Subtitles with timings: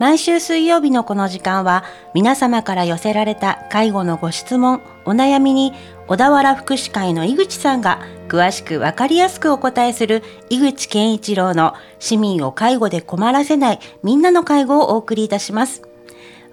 [0.00, 1.84] 毎週水曜日のこの時間は
[2.14, 5.74] 皆様から寄せられた介護のご質問、お悩みに
[6.06, 15.82] 小田原福祉会の井口さんが詳しくわかりやすくお答えする井口健一郎の市民を介護で困らせないみんなの介護をお送りいたします。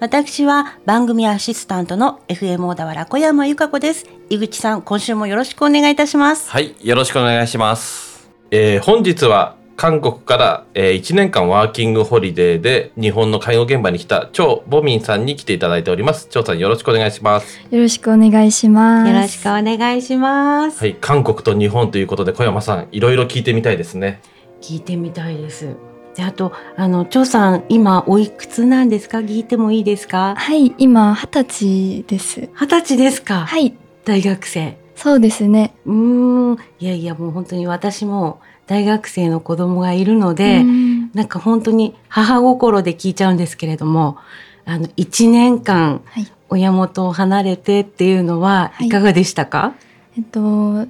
[0.01, 4.07] 私は番組アシスタントの FM 小田原小山由香子です。
[4.29, 6.49] 井口さん、今週もよろしくお願いいたします。
[6.49, 8.29] はい、よろしくお願いします。
[8.51, 16.27] えー本日は韓国から、え1年間ワーキングホリデーで日本の介護現場に来た張ボミンさんに来ていただいております。
[16.29, 17.59] 張さんよろしくお願いします。
[17.69, 19.11] よろしくお願いします。
[19.11, 20.79] よろしくお願いします。
[20.79, 24.19] はい、韓国と日本ということで小山さんいろいろ聞いてみたいですね。
[24.61, 25.75] 聞いてみたいです。
[26.15, 29.19] で、あと、あの、張さん、今、おいくつなんですか？
[29.19, 30.33] 聞いてもいいですか？
[30.35, 32.49] はい、今、二十歳です。
[32.59, 33.45] 二十歳ですか？
[33.45, 33.75] はい、
[34.05, 34.75] 大学生。
[34.97, 35.73] そうですね。
[35.85, 36.57] うーん。
[36.79, 44.17] いやいや、もう本当に私も大学生の子供がいるので、うんなんか本当に母心で聞いちゃうんですけれども、
[44.65, 46.27] あの、一年間、はい。
[46.49, 49.73] 親元を離れてっていうのははいいかがでしたか、
[50.17, 50.87] えっと、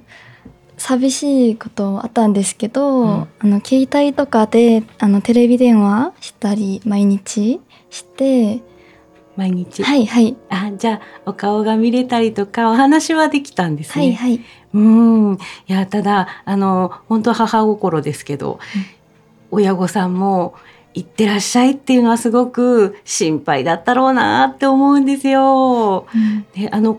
[0.76, 8.60] 寂しいことあったんですけど、うんあの、携帯とかで、あの、テレビ電話したり、毎日して、
[9.38, 9.84] 毎日。
[9.84, 10.36] はい、はい。
[10.50, 14.06] あ、じゃあ、お顔が見れたりとか、お話はできたんですね。
[14.06, 14.40] はい、はい。
[14.74, 15.34] うん。
[15.68, 18.58] いや、ただ、あの、本当母心ですけど、
[19.52, 20.54] 親御さんも、
[20.94, 26.06] 行ってらっしゃいっていうのはすごく心配だったろうなって思うんですよ。
[26.12, 26.98] うんで、あの、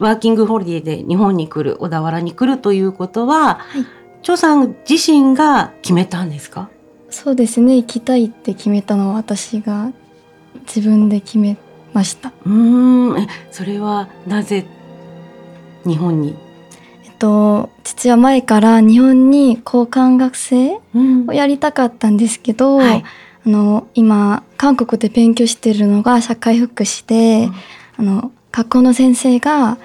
[0.00, 3.86] ワーキングホリデーで日本に来る、小田原に来るということは、はい。
[4.22, 6.68] 張さん自身が決めたんですか？
[7.10, 7.76] そうですね。
[7.76, 9.92] 行きたいって決めたのは私が
[10.66, 11.56] 自分で決め
[11.98, 12.32] ました。
[12.46, 13.20] うーん。
[13.20, 14.64] えそれはなぜ
[15.84, 16.36] 日本に、
[17.04, 21.28] えっと、父は前から日本に交換学生うん。
[21.28, 23.04] をやりたかったんですけど、はい。
[23.46, 27.48] あの今韓国で勉強してるのが社会福祉で、
[27.98, 28.08] うん。
[28.08, 29.78] あの学校の先生が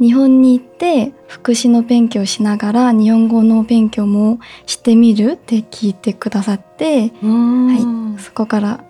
[0.00, 7.28] 日本に行って福祉の勉強をしながら日本語の勉強もしてみるって聞いてくださってうー
[8.14, 8.18] ん。
[8.18, 8.80] そこから、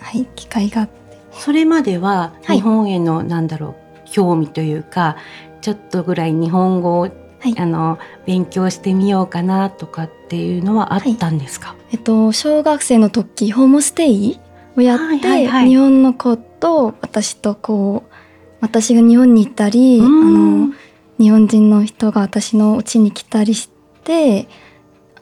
[0.00, 1.07] はい、機会があって
[1.38, 2.56] それまでははい。
[2.56, 5.16] 日本への、なんだろう興味というか
[5.60, 7.08] ちょっとぐらい日本語を、は
[7.44, 7.54] い。
[7.58, 14.40] あの勉強してみようかなとかっていうのはあったんですか、えっと、小学生の時ホームステイ
[14.76, 15.68] をやって、はいはいはい。
[15.68, 18.14] 日本の子と私とこう
[18.60, 20.74] 私が日本に行ったり、うあんの
[21.18, 23.70] 日本人の人が私の家に来たりし
[24.04, 24.48] て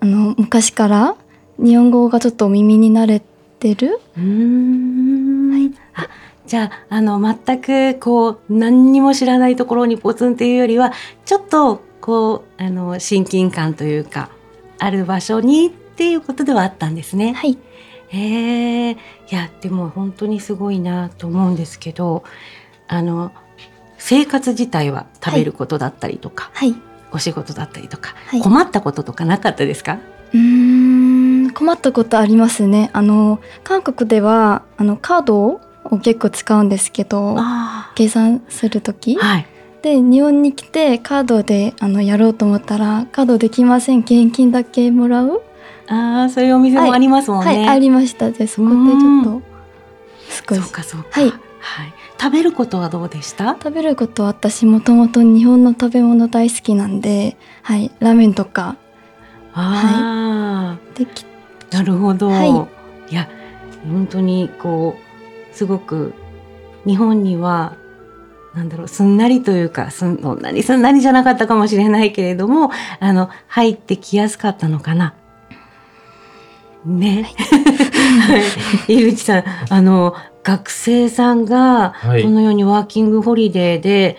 [0.00, 1.16] あの昔から
[1.58, 3.20] 日本語がちょっと耳に慣れ
[3.58, 4.00] てる
[6.46, 10.92] じゃああの全くこう何にも知らないところにポツンっていうよりは
[11.24, 14.30] ちょっとこうあの親近感というか
[14.78, 17.32] ある場所にっていうことではあったんですね。
[17.32, 17.58] はい。
[18.08, 18.96] へえい
[19.30, 22.22] やでも本当にすごいなと思うんですけど
[22.86, 23.32] あの
[23.98, 26.74] 生活自体は食べることだったりとか、はい。
[27.12, 28.40] お仕事だったりとか、はい。
[28.40, 29.98] 困ったこととかなかったですか？
[30.34, 32.90] うーん困ったことありますね。
[32.92, 35.60] あの韓国ではあのカード
[35.96, 39.46] を結構使うんですけどあ計算する時はい。
[39.82, 44.00] で日本に来てカードであのやろうと思ったらカードできません。
[44.00, 45.42] 現金だけもらう
[45.88, 47.50] ああそういうお店もありますもんね。
[47.58, 48.30] はいありました。
[48.30, 49.42] でそこでちょっと
[50.48, 51.20] 少そうしかそうか。
[51.20, 51.32] はい。
[52.18, 53.56] 食べることはどうでした？
[53.62, 58.76] 食べることは私もともと日本の食べ物大好きなんではいラーメンとか。
[59.54, 61.24] あでき
[61.72, 62.44] あ、なるほど。、は
[63.10, 63.28] いや
[63.88, 65.05] 本当にこう
[65.56, 66.12] すごく
[66.84, 67.76] 日本には
[68.54, 75.14] なんだろうすんなりというかすんそんなにすんなりじゃなかったかもしれないけれどもあの入ってきやすかったのかな。
[76.84, 77.22] ね。
[78.28, 78.38] は
[78.88, 78.94] い。
[79.08, 80.14] 井口さんあの
[80.44, 84.16] 学生さんがはいこのようにワーキングホリデーで、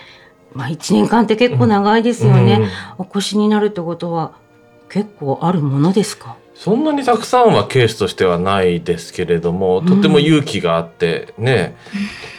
[0.54, 2.60] まあ1年間って結構長いですよね。
[2.98, 4.34] うんお越しになるってことは
[4.90, 6.36] 結構あるものですか？
[6.60, 11.76] そんなにたくさんはケースとしてはないですけれども、とても勇気があってね、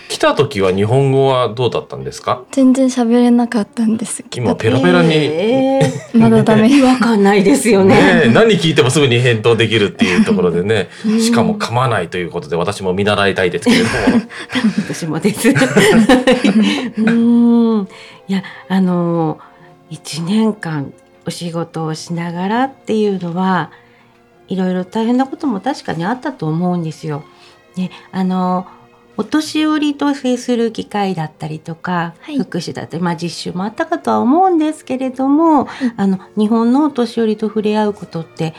[0.08, 2.42] 来た時は日本語はどうだったんですか？
[2.50, 5.14] 全然喋れなかったんです今ペラペラに。
[5.14, 5.80] え
[6.14, 6.62] まだダメ。
[6.64, 7.94] ー 違和感ないですよね。
[7.94, 10.88] ねえ何聞いてもすぐに返答できるっていうところでね。
[11.06, 11.20] うん。
[11.20, 13.90] しかも噛まないということで私も見習いたいですけれども。
[14.88, 15.48] 私もです。
[16.98, 17.88] うん。
[18.28, 19.38] いや、あの、
[19.90, 20.92] 一年間
[21.26, 23.70] お仕事をしながらっていうのは、
[24.48, 27.24] いろいろ大変なことも確かにあったと思うんですよ。
[27.76, 28.66] ね、あの、
[29.16, 32.38] お年寄りと接する機会だったりとか、はい。
[32.38, 35.66] 福祉だったり、まあ実習もあったかとは思うんですけれども、
[35.96, 38.54] あの、日本のお年寄りと触れ合うことって、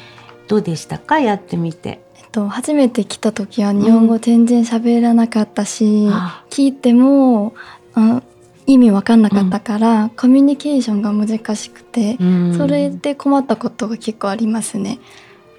[0.47, 1.19] どうでしたか？
[1.19, 2.01] やってみて。
[2.17, 6.43] えっと、初めて来た時は日本語全然喋らなかったし、あ。
[6.49, 7.53] 聞いても
[7.93, 8.21] あ
[8.67, 12.57] 意味わかんなかったから、コミュニケーションが難しくて、うん。
[12.57, 14.99] それで困ったことが結構ありますね。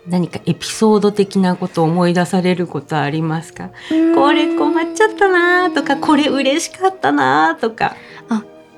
[0.09, 3.71] 何かエピソード的なことを思い出されることはありますか？
[4.15, 7.97] これ困っちゃったなーとかこれ嬉しかったなーとか。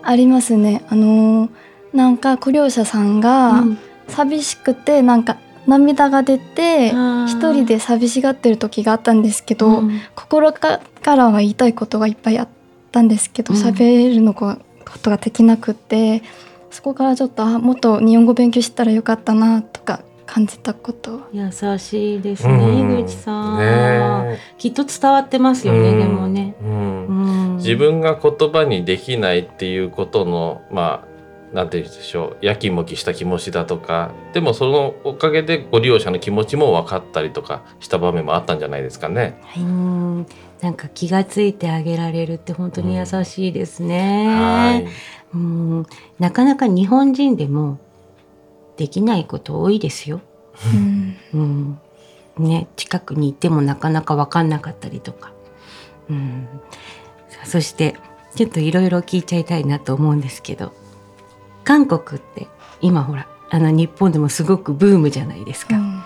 [0.03, 0.85] ありますね。
[0.89, 1.51] あのー
[1.95, 3.79] なんか雇用者さんがうん。
[4.09, 10.01] 寂しくてなんか涙が出て一人で寂しがってる時があったんですけど、うん。
[10.15, 12.49] 心かからは言いたいことがいっぱいあっ
[12.91, 13.61] たんですけどうん。
[13.61, 14.57] 喋、るのこ
[14.91, 16.23] ことができなくて
[16.71, 20.01] そこからちょっとあもっと日本語勉強したらよかったなとか
[20.32, 21.20] 感じたこと。
[21.32, 23.00] 優しいですね、うん。
[23.00, 24.38] 井口さん、ね。
[24.56, 25.99] きっと伝わってますよね、うん。
[25.99, 27.06] でもね、うん。
[27.06, 27.12] う
[27.55, 31.05] ん、自分が言葉にできないっていうことのま
[31.52, 39.38] あなんて言うんでしょうやきもきした気持ちだとかでもそのおかげでご利用者の気持ちも分かったりとかした場面もあったんじゃないですかね。
[39.58, 40.26] うん
[40.62, 44.87] なんか気がついてあげられるって本当に優しいですね、はい。
[45.35, 45.87] うん。
[46.19, 47.78] なかなか日本人でも
[48.77, 50.21] できないこと多いですよ、
[50.75, 51.17] うん。
[51.35, 51.79] うん。
[52.39, 55.33] ね、近くにいてもなかなか分かんなかったりとか、
[56.09, 56.49] うん、
[57.45, 57.95] そして
[58.35, 60.73] ちょっといろいろ聞いちゃいたいなと思うんですけど。
[61.65, 62.49] 韓国って
[62.81, 66.03] 今ほらあの日本でもすごくブームじゃないですか、うん。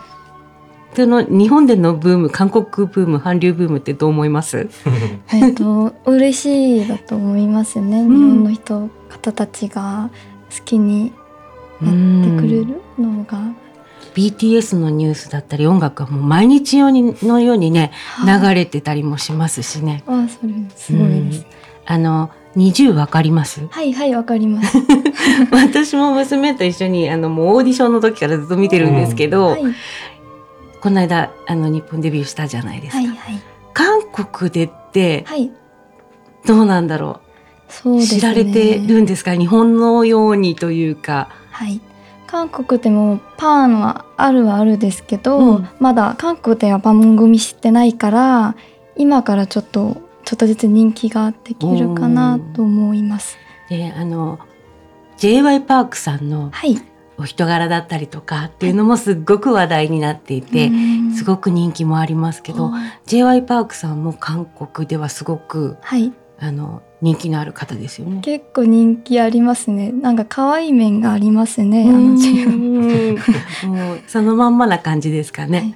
[0.95, 4.69] その日本でのブーム韓国ブーム韓流ブームってどう思います？
[5.33, 8.09] えっと嬉しいだと思いますね、ん。
[8.09, 10.11] 日本の人方たちが
[10.57, 11.13] 好きに
[11.83, 13.39] やってくれるのが、
[14.15, 18.41] BTS のニュースだったり音楽はもう毎日ようにのようにねはい。
[18.41, 20.03] 流れてたりもしますしね。
[20.07, 21.45] あそれすごいです、うん。
[21.85, 23.67] あの20わかります？
[23.67, 24.79] はいはいわかります。
[25.53, 29.63] 私も娘と一緒にあのもうオーディションの時からずっと見てるんですけど、はい。
[30.81, 32.99] この間あの日本デビューしたじゃないですか。
[32.99, 33.43] はいはい。
[33.75, 35.53] 韓国でってはい。
[36.47, 37.21] どうなんだろ
[37.85, 37.97] う？
[37.97, 38.07] ね。
[38.07, 39.35] 知られてるんですか？
[39.35, 41.29] 日本のようにというか。
[41.57, 41.81] はい
[42.27, 48.57] 韓国でもパンはあるはあるですけど、うんまだ韓国では番組してないから
[48.97, 53.39] 今からちょっとちょっとずつ人気ができるかなと思います。
[53.71, 54.39] であの
[55.17, 56.77] j y パークさんのはい。
[57.19, 60.71] お人柄だったりとかっていうのもすっごく話題になっていて、
[61.17, 62.73] すごく人気もありますけど、
[63.07, 66.13] j y パークさんも韓国ではすごくはい。
[66.39, 68.21] あの人気のある方ですよね。
[68.23, 69.91] 結構人気ありますね。
[69.93, 71.89] なんか可愛い面がありますね。
[71.89, 73.19] あのうんチーム
[73.75, 75.59] もうそのまんまな感じですかね。
[75.59, 75.75] はい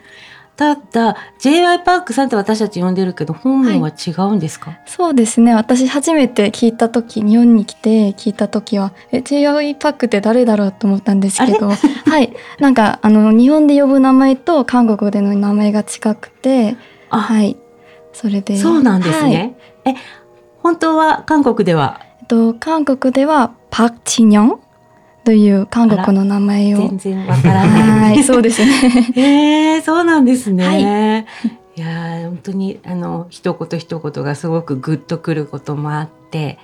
[0.61, 5.55] ただ j y パークさんって私たち呼んでるけど本名は違うんですか、そうですね。
[5.55, 9.75] 私初めて聞いた時、日本に来て聞いた時は、え、J.Y.
[9.77, 12.35] パックって誰だろうと思ったんですけど、 はい。
[12.59, 16.77] なんか、あの、日本で呼ぶ名前と韓国での名前が近くて、
[17.09, 17.57] あ、はい。
[18.13, 18.59] それで。
[18.59, 19.57] そうなんですはいね。
[19.87, 19.95] え
[20.63, 22.01] 本当は韓国では？
[22.21, 24.61] えっと、韓国ではパク・チニョン
[25.25, 26.79] という韓国の名前を。
[26.79, 28.15] 全然わからない。
[28.15, 28.73] はい、そうですね。
[29.15, 31.27] へ えそうなんですね。、はい
[31.81, 36.59] やー本当にあの一言一言がすごくグッとくることもあって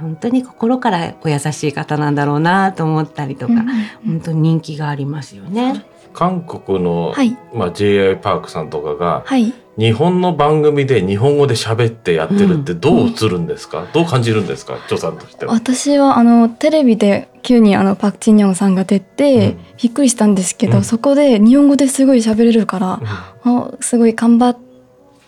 [0.00, 3.66] 本当に心からお優しい方なんだろうなと思ったりとか、うん
[4.04, 5.84] 本当に人気がありますよね。
[6.12, 8.16] 韓国の、はい、まあ、J.I.
[8.16, 9.52] パークさんとかがはい。
[9.78, 14.78] 日本の番組で日本語で喋ってやってるってどう映るんですか、どう感じるんですか？
[14.88, 15.52] 張さんとしては。
[15.52, 19.58] 私はあのテレビで急にあのパク・チニョンさんが出て、うん。
[19.82, 20.84] びっくりしたんですけど、うん。
[20.84, 23.00] そこで日本語ですごい喋れるから、
[23.44, 24.58] あすごい頑張っ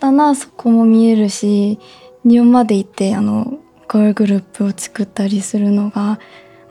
[0.01, 1.79] たなそこも見えるし
[2.25, 6.19] 日本まで行ってあのガールグループを作ったりするのが、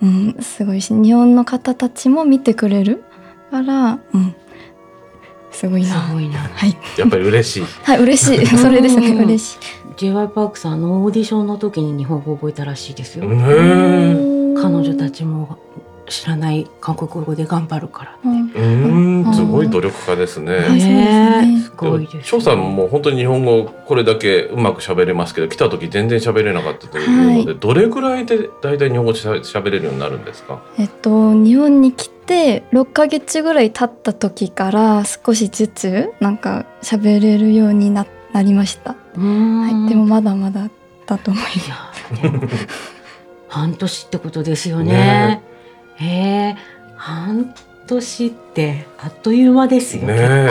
[0.01, 3.03] うん、すごいし日本の方たちも見てくれる
[3.51, 4.35] から、うん、
[5.57, 6.13] すごいすな。
[6.13, 6.37] ごいな。
[6.37, 7.63] はい、やっぱり嬉しい。
[7.83, 8.45] はい、嬉しい。
[8.57, 9.57] それですね、うん嬉しい。
[9.97, 13.27] j y パークさんあのオーディションの時に日本語を覚えたらしいですよ。
[13.27, 13.35] 彼
[14.75, 15.57] 女たちも
[16.07, 18.17] 知らない韓国語で頑張るから。
[18.23, 18.41] うん。
[18.43, 20.63] うーん、すごい努力家ですね。
[20.67, 22.21] すねすごいです、ね。
[22.23, 30.59] 翔さんも本当に日本語これだけうまく喋れますけど来た時全然喋れなかったというので、はどれぐらいで大体日本語しゃ喋れるようになるんですか？
[30.77, 40.69] えっと、日本に来て6ヶ月ぐらい経った時から少しずつなんか喋れるようにななりました、うーんはい、でもまだまだ
[41.07, 42.47] だと思いまいやでも
[43.47, 44.93] 半年ってことですよね。
[44.93, 45.41] ね
[45.95, 46.57] へえ
[46.97, 47.53] 半
[47.87, 50.03] 年ってあっという間ですよ。
[50.03, 50.49] ね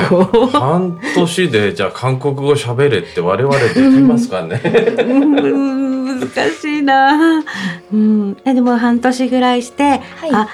[0.52, 5.76] 半年でじゃあ韓国語喋れって我々できますかね うん
[6.18, 7.45] 難しいな。
[7.92, 10.25] うん、えでも半年ぐらいして、す。
[10.25, 10.49] はい、あ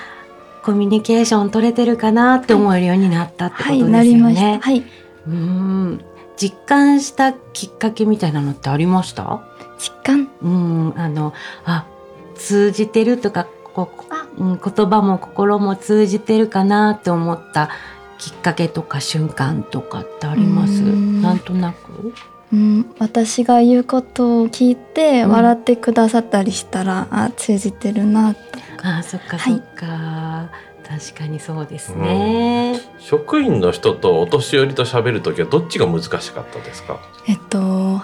[0.64, 3.92] コミュニケーション取れてるかなって思えるようになったってことですよね。
[3.92, 4.60] はい、なりました。
[4.60, 4.84] はい。
[5.26, 6.04] うん。
[6.36, 9.42] 実感したきっかけみたいなのってありました？
[9.78, 10.30] 実感？
[10.42, 10.94] うん。
[10.96, 11.32] あの
[11.64, 11.86] あ
[12.34, 13.90] 通じてるとかこ
[14.38, 17.70] う、うん、言葉も心も通じてるかなって思った
[18.18, 20.82] きっかけとか瞬間とかってあります？
[20.82, 21.22] うん。
[21.22, 22.14] なんとなく？
[22.52, 25.30] うん、私が言うことを聞いてうん。
[25.30, 28.40] 笑ってくださったりしたら、あ通じてるなと
[28.82, 29.54] あそっかはい。
[29.54, 30.50] そっか、
[30.86, 32.80] 確かにそうですね。
[32.98, 37.00] 職員の人とお年寄りと喋るときはどっちが難しかったですか？
[37.28, 38.00] えっと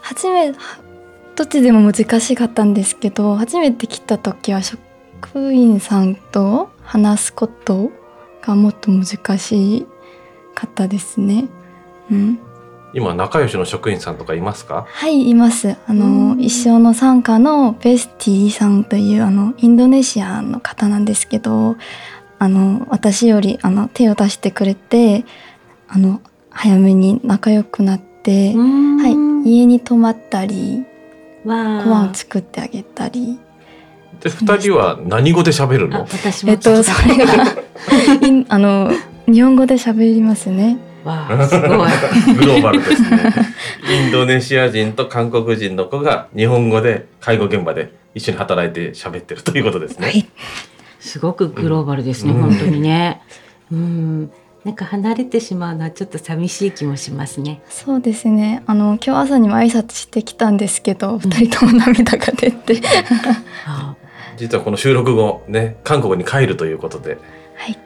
[0.00, 7.90] 初めどっちでも難しかったんですけど初めて来た時は職員さんと話すこと
[8.42, 9.04] がもっと難
[9.38, 9.86] し
[10.54, 11.48] かったですね。
[12.10, 12.38] うん、
[12.96, 14.86] 今仲良しの職員さんとかいますか？
[14.88, 15.72] はいいます。
[15.72, 16.40] あうのん。
[16.40, 21.76] 一生の参加のベスティさんというあのインドネシアの方なんですけど
[22.38, 25.26] あの私よりあの手を出してくれて
[25.88, 30.84] あの早めに仲良くなって、は、はい家に泊まったり
[31.44, 33.38] ご飯を作ってあげたり。
[34.20, 37.26] で二人は何語で喋るあの私もえっとそれが
[38.48, 38.90] あの
[39.26, 40.78] 日本語で喋りますね。
[41.06, 41.70] わあすごい。
[42.34, 43.32] グローバルですね。
[43.88, 50.06] インドネシア人と韓国人の子が日本語で介護現場で一緒に働いて喋ってるということですね。
[50.06, 50.28] はい、
[50.98, 53.22] すごくグローバルですね、うん本当にね。
[53.70, 54.30] うん、
[54.64, 57.62] なんか離れてしまうのはちょっと寂しい気もしますね。
[57.68, 58.64] そうですね。
[58.66, 62.82] あの今日朝にも挨拶してきたんですけど、二人とも涙が出て、
[63.64, 63.94] あ
[64.36, 67.18] 実はこの収録後ね、韓国に帰るということで、
[67.54, 67.78] はい。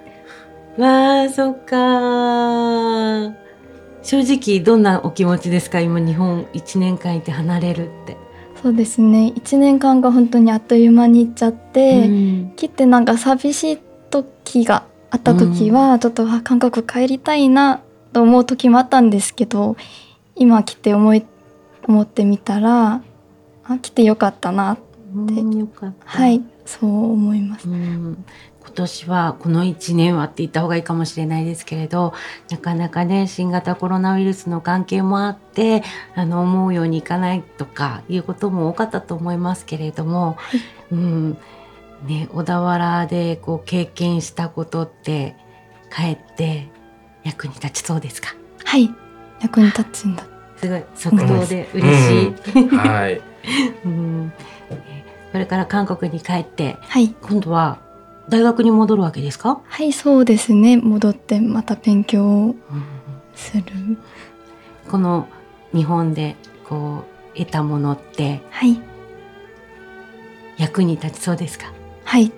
[0.81, 1.77] わあ、そっか。
[4.02, 5.80] 正直どんなお気持ちですか？
[5.80, 8.16] 今日本一年間いて離れるって。
[8.62, 9.33] そうですね。
[9.35, 13.78] 一年間が本当にあっという間に行っちゃって、うん来てなんか寂しい
[14.11, 17.80] 時があった時は、ちょっとあ韓国帰りたいな
[18.12, 19.76] と思う時もあったんですけど、
[20.35, 21.25] 今来て思い
[21.87, 23.02] 思ってみたら、
[23.64, 24.76] あ来てよかったな。
[25.14, 26.07] うんよかった。
[26.07, 27.69] はい、そう思います。
[27.69, 28.25] うん
[28.62, 32.12] 今年はこの1年はって言った方がいいかもしれないですけれど
[32.50, 35.83] なかなかね新型コロナウイルスの関係もあって
[36.14, 40.37] あの思うようにいかないとかいうことも多かったと思いますけれども、
[40.93, 41.38] うん
[42.07, 45.37] ね、小田原でこう経験したことって
[45.90, 46.69] かえって
[47.25, 48.35] 役に立ちそうですか？
[48.64, 48.90] はい、
[49.43, 50.25] 役に立つんだ。
[50.57, 52.69] すごい即答で嬉しい。
[52.76, 53.21] はい。
[53.85, 54.33] うん
[54.71, 57.14] えこれから韓国に帰ってはい。
[57.23, 57.79] 今度は
[58.31, 60.77] 大学に戻るわけですか、はい、そうですね。
[60.77, 62.57] 戻ってまた勉強をうん
[63.35, 63.65] する。
[64.89, 65.29] この
[65.75, 66.37] 日本で
[66.69, 68.81] こう得たものってはい。
[70.57, 71.73] 役に立ちそうですか？
[72.05, 72.25] はい。
[72.25, 72.33] 立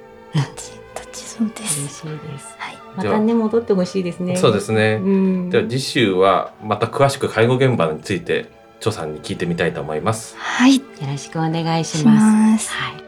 [0.56, 2.00] ち、立ちそうで嬉す。
[2.00, 2.78] しいですはい。
[2.96, 5.00] またね戻ってほしいですねそうですね。
[5.02, 10.36] うんでは次週はまた詳しく介護現場について、張さんに聞いてみたいと思います。
[10.38, 10.76] はい。
[10.76, 12.70] よろしくお願いししますます。
[12.70, 13.01] はい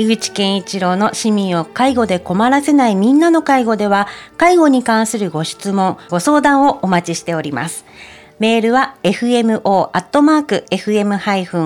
[0.00, 7.84] 井口健一郎の市民を介護で困らせないみんなの介護では、介護に関するご質問、ご相談をお待ちしております。
[8.38, 9.60] メールは fmo.fm-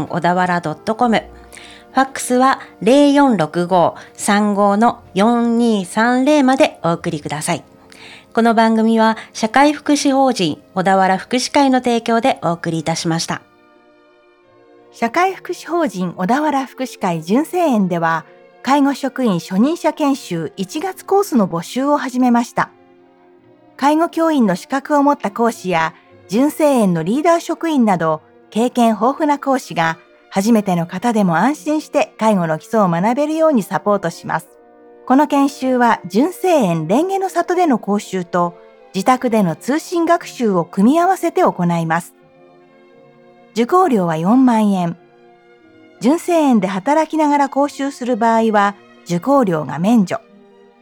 [0.09, 1.17] 小田原 .com。
[1.17, 7.63] ファックスは0465-35の4230までお送りください。
[8.33, 13.43] この番組は社会福祉法人小田原福祉会の提供でお送りいたしました。
[14.95, 18.25] 社会福祉法人小田原福祉会純正園では、
[18.63, 22.71] 介護職員初任者研修1月コースの募集を始めました。
[23.77, 25.97] 介護教員の資格を持った講師や、
[26.29, 29.99] 純正園のリーダー職員など、経験豊富な講師が、
[30.31, 34.49] 初めての方でも安心して介護の基礎を学べるようにサポートします。
[35.07, 38.57] この研修は、純正園蓮華の里での講習と、
[38.95, 42.14] 自宅での通信学習を組み合わせて行います。
[43.55, 44.97] 受講料は4万円。
[46.01, 50.21] 純正園で働きながら講習する場合は受講料が免除。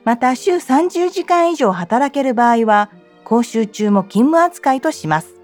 [0.05, 2.91] また週30時間以上働ける場合は
[3.25, 5.35] 講習中も勤務扱いとします。